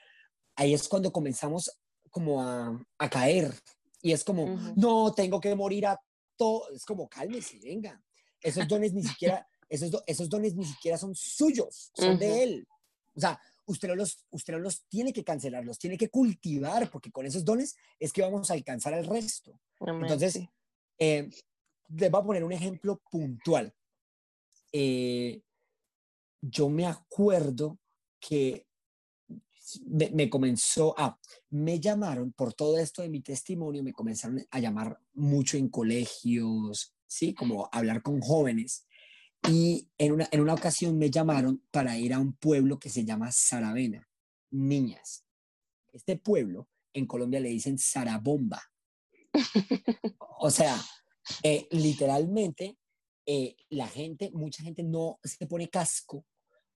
[0.55, 1.79] ahí es cuando comenzamos
[2.11, 3.51] como a, a caer.
[4.03, 5.99] Y es como, no, tengo que morir a
[6.37, 6.69] todo.
[6.71, 7.99] Es como, cálmese, venga.
[8.39, 12.67] Esos dones ni siquiera, esos, esos dones ni siquiera son suyos, son de él.
[13.15, 13.39] O sea,
[13.71, 17.43] usted no, los, usted los tiene que cancelar, los tiene que cultivar, porque con esos
[17.43, 19.59] dones es que vamos a alcanzar el resto.
[19.79, 20.39] Entonces,
[20.99, 21.29] eh,
[21.89, 23.73] les voy a poner un ejemplo puntual.
[24.71, 25.41] Eh,
[26.41, 27.79] yo me acuerdo
[28.19, 28.67] que
[29.85, 34.99] me, comenzó a, me llamaron por todo esto de mi testimonio, me comenzaron a llamar
[35.13, 37.33] mucho en colegios, ¿sí?
[37.33, 38.85] Como hablar con jóvenes.
[39.49, 43.03] Y en una, en una ocasión me llamaron para ir a un pueblo que se
[43.03, 44.07] llama Saravena,
[44.51, 45.25] niñas.
[45.91, 48.61] Este pueblo en Colombia le dicen Sarabomba.
[50.39, 50.79] O sea,
[51.43, 52.77] eh, literalmente
[53.25, 56.25] eh, la gente, mucha gente no se pone casco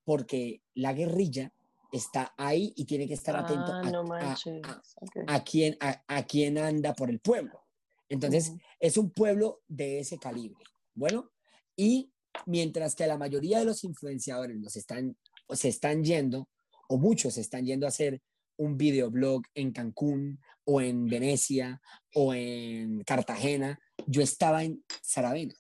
[0.04, 1.52] porque la guerrilla
[1.92, 7.10] está ahí y tiene que estar atento ah, a, a, quién, a, quién anda por
[7.10, 7.66] el pueblo.
[8.10, 10.64] Entonces, es un pueblo de ese calibre.
[10.94, 11.32] Bueno,
[11.76, 12.12] y
[12.46, 15.18] mientras que la mayoría de los influenciadores los están,
[15.50, 16.50] se están yendo,
[16.88, 18.22] o muchos están yendo a hacer
[18.58, 21.82] un videoblog en Cancún o en Venecia
[22.14, 25.56] o en Cartagena, yo estaba en Saravena.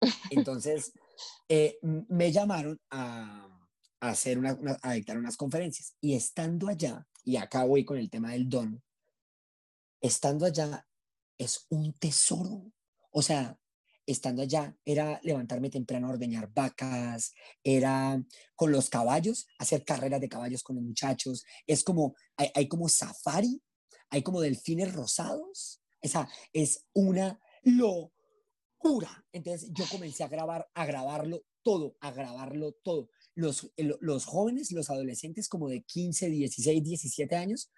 [0.30, 0.92] Entonces,
[1.48, 3.44] eh, me llamaron a,
[4.00, 8.32] hacer una, a dictar unas conferencias y estando allá, y acá voy con el tema
[8.32, 8.82] del don,
[10.00, 10.86] estando allá
[11.38, 12.70] es un tesoro.
[13.10, 13.58] O sea,
[14.12, 18.22] estando allá era levantarme temprano a ordeñar vacas, era
[18.56, 23.62] con los caballos, hacer carreras de caballos con los muchachos, es como, hay, como safari,
[24.08, 29.26] hay como delfines rosados, esa es una locura.
[29.30, 33.10] Entonces yo comencé a grabar, a grabarlo todo, a grabarlo todo.
[33.34, 37.70] Los, los jóvenes, los adolescentes como de 15, 16, 17 años,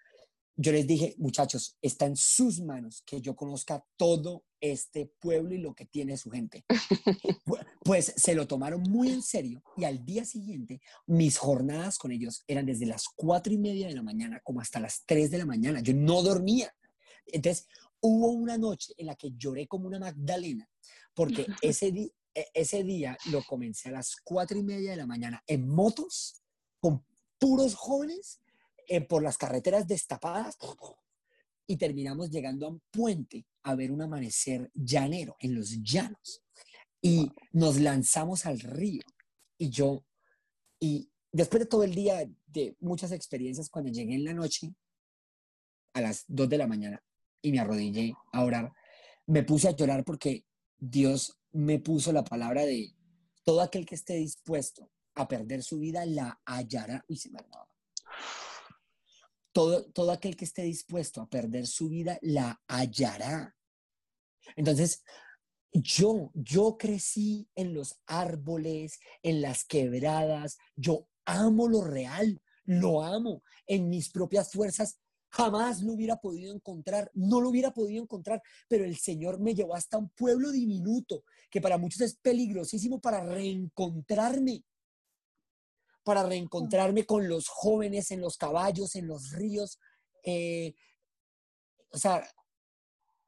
[0.56, 5.58] yo les dije, muchachos, está en sus manos que yo conozca todo este pueblo y
[5.58, 6.64] lo que tiene su gente.
[7.84, 12.44] pues se lo tomaron muy en serio y al día siguiente mis jornadas con ellos
[12.46, 15.46] eran desde las cuatro y media de la mañana como hasta las tres de la
[15.46, 15.80] mañana.
[15.80, 16.74] Yo no dormía.
[17.26, 17.66] Entonces
[18.00, 20.68] hubo una noche en la que lloré como una Magdalena
[21.14, 21.88] porque ese,
[22.34, 26.42] e, ese día lo comencé a las cuatro y media de la mañana en motos
[26.80, 27.04] con
[27.38, 28.40] puros jóvenes
[28.92, 30.58] eh, por las carreteras destapadas
[31.64, 36.42] y terminamos llegando a un puente a ver un amanecer llanero en los llanos.
[37.00, 39.02] Y nos lanzamos al río.
[39.56, 40.04] Y yo,
[40.80, 44.74] y después de todo el día, de muchas experiencias, cuando llegué en la noche,
[45.92, 47.00] a las 2 de la mañana,
[47.40, 48.72] y me arrodillé a orar,
[49.26, 50.44] me puse a llorar porque
[50.78, 52.92] Dios me puso la palabra de
[53.44, 57.04] todo aquel que esté dispuesto a perder su vida la hallará.
[57.06, 57.38] y se me
[59.52, 63.56] todo, todo aquel que esté dispuesto a perder su vida la hallará.
[64.56, 65.02] Entonces,
[65.72, 73.42] yo, yo crecí en los árboles, en las quebradas, yo amo lo real, lo amo
[73.66, 74.98] en mis propias fuerzas.
[75.32, 79.76] Jamás lo hubiera podido encontrar, no lo hubiera podido encontrar, pero el Señor me llevó
[79.76, 84.64] hasta un pueblo diminuto que para muchos es peligrosísimo para reencontrarme
[86.10, 89.78] para reencontrarme con los jóvenes en los caballos, en los ríos.
[90.24, 90.74] Eh,
[91.92, 92.28] o sea,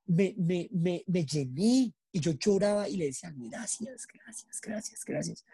[0.06, 5.44] me, me, me, me, llené y yo lloraba y le decía, gracias, gracias, gracias, gracias.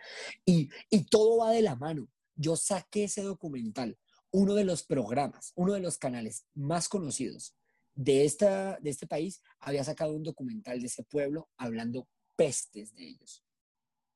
[0.47, 2.09] Y, y todo va de la mano.
[2.35, 3.99] Yo saqué ese documental,
[4.31, 7.55] uno de los programas, uno de los canales más conocidos
[7.95, 13.07] de, esta, de este país había sacado un documental de ese pueblo hablando pestes de
[13.07, 13.45] ellos.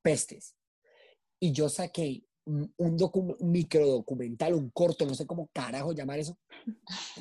[0.00, 0.56] Pestes.
[1.38, 6.38] Y yo saqué un, un, micro documental, un corto, no sé cómo carajo llamar eso,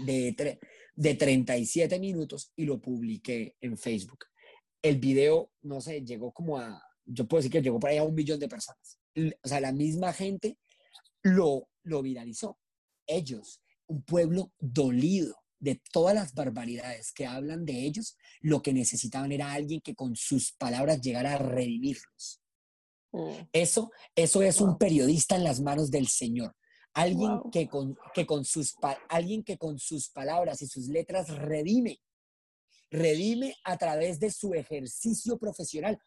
[0.06, 0.60] de,
[0.96, 4.26] de 37 minutos y lo publiqué en Facebook.
[4.82, 8.06] El video, no sé, llegó como a, yo puedo decir que llegó para allá a
[8.06, 9.00] un millón de personas.
[9.44, 10.58] O sea, la misma gente
[11.22, 12.58] lo, lo viralizó.
[13.06, 19.32] Ellos, un pueblo dolido de todas las barbaridades que hablan de ellos, lo que necesitaban
[19.32, 22.42] era alguien que con sus palabras llegara a redimirlos.
[23.12, 23.32] Mm.
[23.52, 26.56] Eso, eso es un periodista en las manos del Señor.
[26.94, 28.76] Alguien, que con, que con sus,
[29.08, 32.02] alguien que con sus palabras y sus letras redime.
[32.90, 35.98] Redime a través de su ejercicio profesional.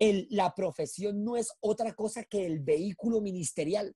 [0.00, 3.94] El, la profesión no es otra cosa que el vehículo ministerial.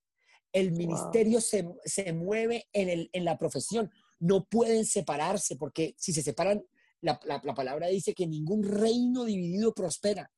[0.53, 3.91] El ministerio se, se, mueve en, el, en la profesión.
[4.21, 6.63] No pueden separarse porque si se separan,
[7.01, 10.31] la, la, la palabra dice que ningún reino dividido prospera.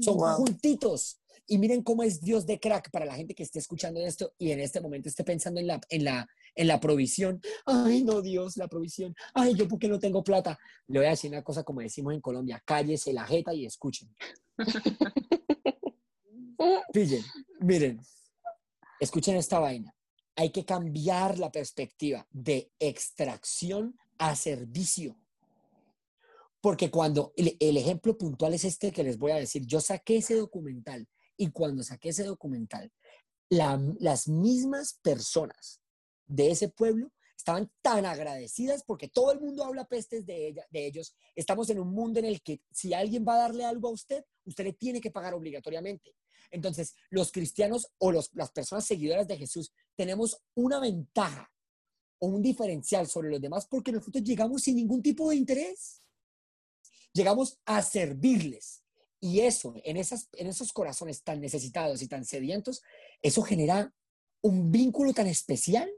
[0.00, 1.20] Son juntitos.
[1.50, 4.50] Y miren cómo es Dios de crack para la gente que esté escuchando esto y
[4.50, 7.40] en este momento esté pensando en la, en la, en la provisión.
[7.64, 9.16] Ay, no, Dios, la provisión.
[9.32, 10.58] Ay, yo porque no tengo plata.
[10.88, 14.14] Le voy a decir una cosa como decimos en Colombia, cállese la jeta y escuchen.
[16.92, 17.24] Pillen,
[17.60, 17.98] miren,
[19.00, 19.94] escuchen esta vaina.
[20.36, 25.16] Hay que cambiar la perspectiva de extracción a servicio.
[26.68, 30.34] Porque cuando el, ejemplo puntual es este que les voy a decir, yo saqué ese
[30.34, 32.92] documental y cuando saqué ese documental,
[33.48, 35.80] las mismas personas
[36.26, 40.84] de ese pueblo estaban tan agradecidas porque todo el mundo habla pestes de, ella, de
[40.84, 41.14] ellos.
[41.34, 44.22] Estamos en un mundo en el que si alguien va a darle algo a usted,
[44.44, 46.16] usted le tiene que pagar obligatoriamente.
[46.50, 51.50] Entonces, los cristianos o los, las personas seguidoras de Jesús tenemos una ventaja
[52.18, 56.02] o un diferencial sobre los demás porque nosotros llegamos sin ningún tipo de interés
[57.18, 58.82] llegamos a servirles.
[59.20, 62.82] Y eso, en, esas, en esos corazones tan necesitados y tan sedientos,
[63.20, 63.92] eso genera
[64.40, 65.90] un vínculo tan especial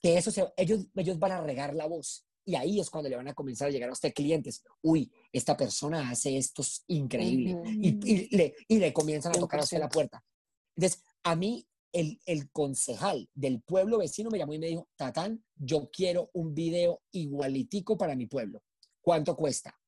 [0.00, 2.26] que eso ellos, ellos van a regar la voz.
[2.44, 4.62] Y ahí es cuando le van a comenzar a llegar a usted clientes.
[4.82, 7.56] Uy, esta persona hace esto increíble.
[7.66, 10.22] y, le, y le comienzan a tocar hacia la puerta.
[10.76, 15.44] Entonces, a mí el, el, concejal del pueblo vecino me llamó y me dijo, Tatán,
[15.56, 18.62] yo quiero un video igualitico para mi pueblo.
[19.00, 19.79] ¿Cuánto cuesta?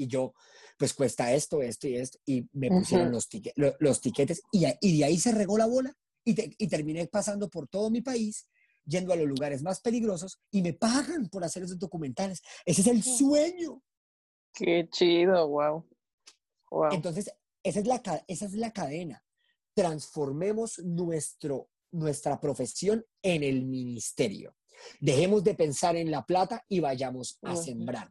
[0.00, 0.32] Y yo,
[0.78, 3.28] pues cuesta esto, esto y esto, y me pusieron los,
[3.78, 6.34] los, tiquetes y, y, de ahí se regó la bola y,
[6.64, 8.46] y terminé pasando por todo mi país,
[8.86, 12.40] yendo a los lugares más peligrosos y me pagan por hacer esos documentales.
[12.64, 13.82] Ese es el sueño.
[14.54, 15.86] Qué chido, wow.
[16.70, 16.92] wow.
[16.92, 17.30] Entonces,
[17.62, 19.22] esa es, la, esa es la cadena.
[19.74, 24.56] Transformemos nuestro, nuestra profesión en el ministerio.
[24.98, 28.10] Dejemos de pensar en la plata y vayamos a sembrar.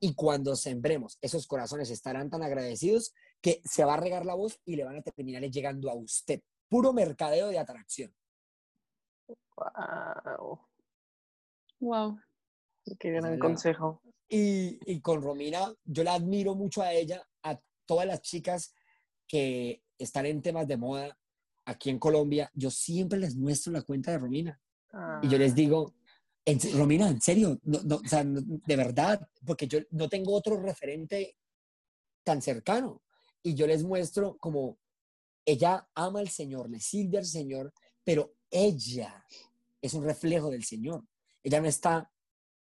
[0.00, 4.60] Y cuando sembremos, esos corazones estarán tan agradecidos que se va a regar la voz
[4.64, 6.42] y le van a terminar llegando a usted.
[6.68, 8.14] Puro mercadeo de atracción.
[9.56, 10.60] Wow.
[11.80, 12.18] Wow.
[12.98, 14.02] Qué gran consejo.
[14.28, 18.74] Y, y con Romina, yo la admiro mucho a ella, a todas las chicas
[19.26, 21.18] que están en temas de moda
[21.64, 22.50] aquí en Colombia.
[22.54, 24.60] Yo siempre les muestro la cuenta de Romina.
[25.22, 25.54] Y yo les ah.
[26.46, 31.36] Digo, Romina, en serio, no, o sea, de verdad, porque yo no tengo otro referente
[32.22, 33.02] tan cercano.
[33.42, 34.78] Y yo les muestro como
[35.44, 37.72] ella ama al Señor, le sirve al Señor,
[38.04, 39.24] pero ella
[39.80, 41.04] es un reflejo del Señor.
[41.42, 42.10] Ella no está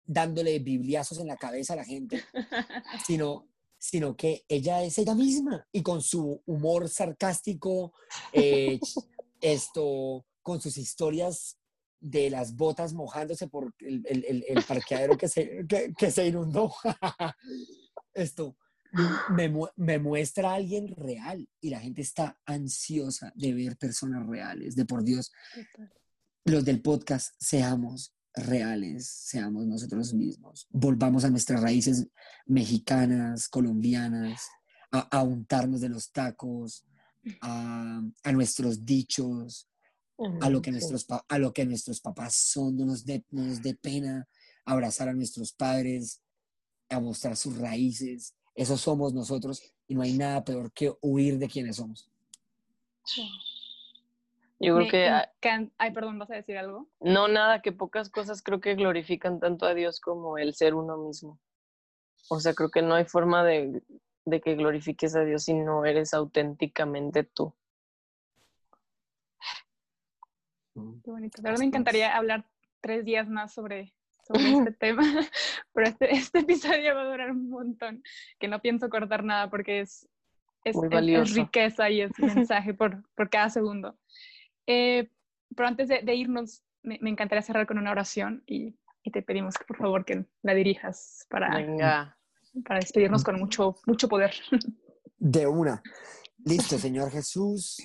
[0.06, 2.22] dándole bibliazos en la cabeza a la gente,
[3.06, 7.92] sino, sino que ella es ella misma y con su humor sarcástico,
[8.32, 8.78] eh,
[9.40, 11.58] esto, con sus historias
[12.04, 16.74] de las botas mojándose por el, el, el parqueadero que se, que, se inundó.
[18.14, 18.58] Esto
[19.30, 24.76] me, me, muestra a alguien real y la gente está ansiosa de ver personas reales,
[24.76, 25.32] de por Dios.
[26.44, 32.06] Los del podcast, seamos reales, seamos nosotros mismos, volvamos a nuestras raíces
[32.44, 34.42] mexicanas, colombianas,
[34.92, 36.84] a, a untarnos de los tacos,
[37.40, 39.68] a, a nuestros dichos,
[40.40, 44.28] a lo que nuestros, a lo que nuestros papás son, no nos dé de pena
[44.64, 46.22] abrazar a nuestros padres,
[46.88, 48.34] a mostrar sus raíces.
[48.54, 52.08] Eso somos nosotros y no hay nada peor que huir de quienes somos.
[54.60, 55.70] Yo creo que...
[55.78, 56.88] Ay, perdón, ¿vas a decir algo?
[57.00, 60.96] No, nada, que pocas cosas creo que glorifican tanto a Dios como el ser uno
[60.96, 61.40] mismo.
[62.30, 63.82] O sea, creo que no hay forma de,
[64.24, 67.52] de que glorifiques a Dios si no eres auténticamente tú.
[70.74, 71.40] Qué bonito.
[71.40, 72.46] De verdad me encantaría hablar
[72.80, 73.94] tres días más sobre
[74.26, 75.02] sobre este tema,
[75.72, 78.02] pero este, este episodio va a durar un montón,
[78.38, 80.08] que no pienso cortar nada porque es,
[80.64, 80.76] es,
[81.34, 83.98] riqueza y es mensaje por, por cada segundo.
[84.66, 85.10] Eh,
[85.54, 89.64] pero antes de, irnos, me, encantaría cerrar con una oración y, y, te pedimos que
[89.64, 91.50] por favor que la dirijas para,
[92.66, 94.32] para despedirnos con mucho, mucho poder.
[95.18, 95.82] De una.
[96.38, 97.76] Listo, Señor Jesús,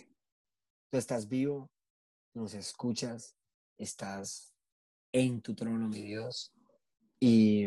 [0.89, 1.69] tú estás vivo,
[2.33, 3.35] nos escuchas,
[3.77, 4.53] estás
[5.11, 6.53] en tu trono, mi Dios.
[7.19, 7.65] Y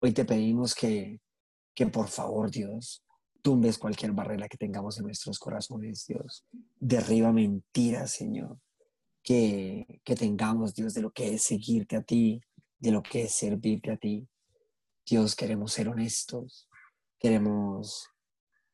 [0.00, 1.20] hoy te pedimos que,
[1.74, 3.04] que por favor, Dios,
[3.42, 6.44] tumbes cualquier barrera que tengamos en nuestros corazones, Dios.
[6.78, 8.58] Derriba mentiras, Señor.
[9.22, 12.40] Que, que tengamos, Dios, de lo que es seguirte a ti,
[12.78, 14.28] de lo que es servirte a ti.
[15.04, 16.68] Dios, queremos ser honestos,
[17.18, 18.08] queremos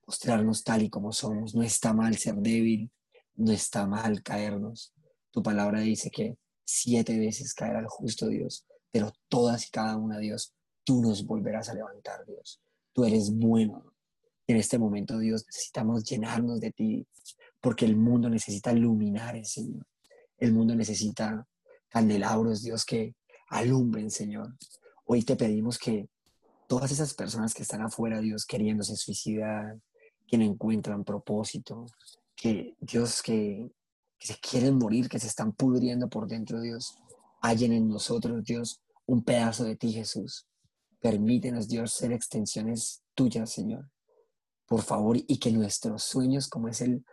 [0.06, 1.54] mostrarnos tal y como somos.
[1.54, 2.90] No está mal ser débil,
[3.34, 4.92] no está mal caernos.
[5.30, 10.18] Tu palabra dice que siete veces caerá el justo Dios, pero todas y cada una,
[10.18, 10.54] Dios,
[10.84, 12.60] tú nos volverás a levantar, Dios.
[12.92, 13.94] Tú eres bueno.
[14.46, 17.06] En este momento, Dios, necesitamos llenarnos de ti,
[17.60, 19.86] porque el mundo necesita iluminar, Señor.
[20.36, 21.46] El mundo necesita
[21.88, 23.14] candelabros, Dios, que
[23.48, 24.56] alumbren, Señor.
[25.04, 26.08] Hoy te pedimos que
[26.66, 29.78] todas esas personas que están afuera, Dios, queriéndose suicidar,
[30.26, 31.86] que no encuentran propósito,
[32.42, 33.70] que Dios, que,
[34.18, 36.96] que se quieren morir, que se están pudriendo por dentro, Dios,
[37.40, 40.48] hallen en nosotros, Dios, un pedazo de ti, Jesús.
[41.00, 43.88] Permítenos, Dios, ser extensiones tuyas, Señor.
[44.66, 47.04] Por favor, y que nuestros sueños, como es el,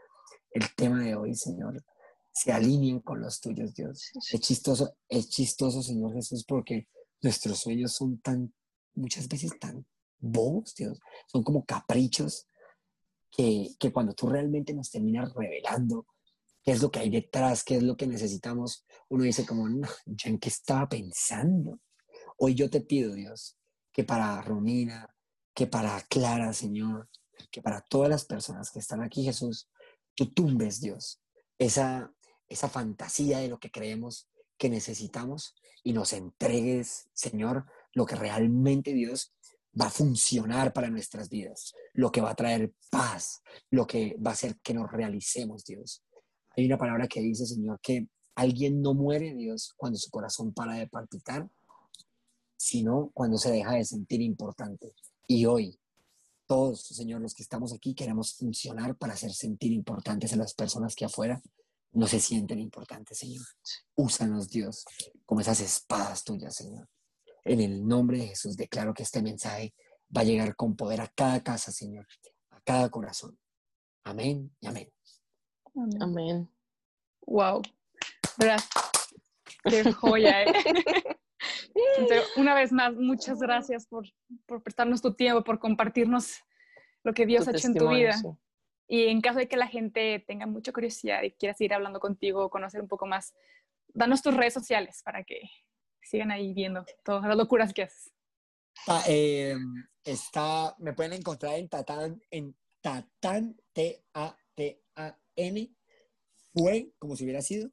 [0.49, 1.85] el tema de hoy, Señor,
[2.31, 4.09] se alineen con los tuyos, Dios.
[4.31, 6.87] Es chistoso, es chistoso, Señor Jesús, porque
[7.21, 8.51] nuestros sueños son tan,
[8.95, 9.85] muchas veces tan
[10.17, 10.99] bobos, Dios.
[11.27, 12.47] Son como caprichos
[13.31, 16.05] que, cuando tú realmente nos terminas revelando
[16.63, 19.67] qué es lo que hay detrás, qué es lo que necesitamos, uno dice como,
[20.05, 21.79] ¿yo en qué estaba pensando?
[22.37, 23.57] Hoy yo te pido, Dios,
[23.91, 25.15] que para Romina,
[25.53, 27.09] que para Clara, Señor,
[27.51, 29.69] que para todas las personas que están aquí, Jesús,
[30.15, 31.21] tú tumbes, Dios,
[31.57, 32.13] esa,
[32.47, 38.93] esa fantasía de lo que creemos que necesitamos y nos entregues, Señor, lo que realmente,
[38.93, 39.33] Dios,
[39.79, 44.31] va a funcionar para nuestras vidas, lo que va a traer paz, lo que va
[44.31, 46.03] a hacer que nos realicemos, Dios.
[46.55, 50.73] Hay una palabra que dice, Señor, que alguien no muere, Dios, cuando su corazón para
[50.73, 51.49] de palpitar,
[52.57, 54.93] sino cuando se deja de sentir importante.
[55.27, 55.79] Y hoy,
[56.47, 60.95] todos, Señor, los que estamos aquí, queremos funcionar para hacer sentir importantes a las personas
[60.95, 61.41] que afuera
[61.91, 63.45] no se sienten importantes, Señor.
[63.95, 64.85] Úsanos, Dios,
[65.25, 66.87] como esas espadas tuyas, Señor.
[67.49, 69.73] En el nombre de Jesús declaro que este mensaje
[70.15, 72.05] va a llegar con poder a cada casa, Señor,
[72.51, 73.39] a cada corazón.
[74.03, 74.93] Amén y amén.
[75.99, 76.47] Amén.
[77.25, 77.63] Wow.
[78.37, 78.59] ¿Verdad?
[79.63, 80.53] Qué joya, ¿eh?
[82.37, 84.05] una vez más, muchas gracias por,
[84.45, 86.35] por, prestarnos tu tiempo, por compartirnos
[87.03, 88.13] lo que Dios ha hecho en tu vida.
[88.87, 92.51] Y en caso de que la gente tenga mucha curiosidad y quiera seguir hablando contigo,
[92.51, 93.33] conocer un poco más,
[93.87, 95.49] danos tus redes sociales para que
[96.01, 98.11] sigan ahí viendo todas las locuras que haces.
[98.87, 99.55] Ah, eh,
[100.03, 105.69] está, me pueden encontrar en Tatán, en Tatán, T-A-T-A-N,
[106.53, 107.69] fue como si hubiera sido.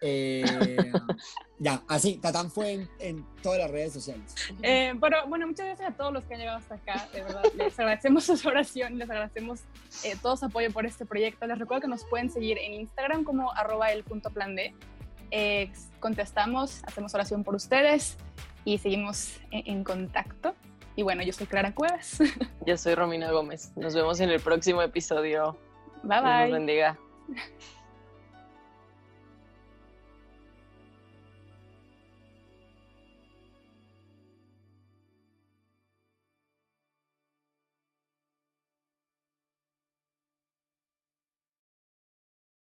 [0.00, 0.42] Eh,
[1.58, 4.34] ya, así, Tatán fue en, todas las redes sociales.
[4.62, 7.42] Eh, pero bueno, muchas gracias a todos los que han llegado hasta acá, de verdad.
[7.56, 9.60] Les agradecemos sus oraciones, les agradecemos
[10.04, 11.46] eh, todo su apoyo por este proyecto.
[11.46, 14.74] Les recuerdo que nos pueden seguir en Instagram como arroba el punto plan D.
[15.30, 18.16] Eh, contestamos, hacemos oración por ustedes
[18.64, 20.54] y seguimos en, contacto.
[20.96, 22.18] Y bueno, yo soy Clara Cuevas.
[22.66, 23.72] Yo soy Romina Gómez.
[23.76, 25.56] Nos vemos en el próximo episodio.
[26.02, 26.46] Bye bye.
[26.46, 26.98] Dios bendiga.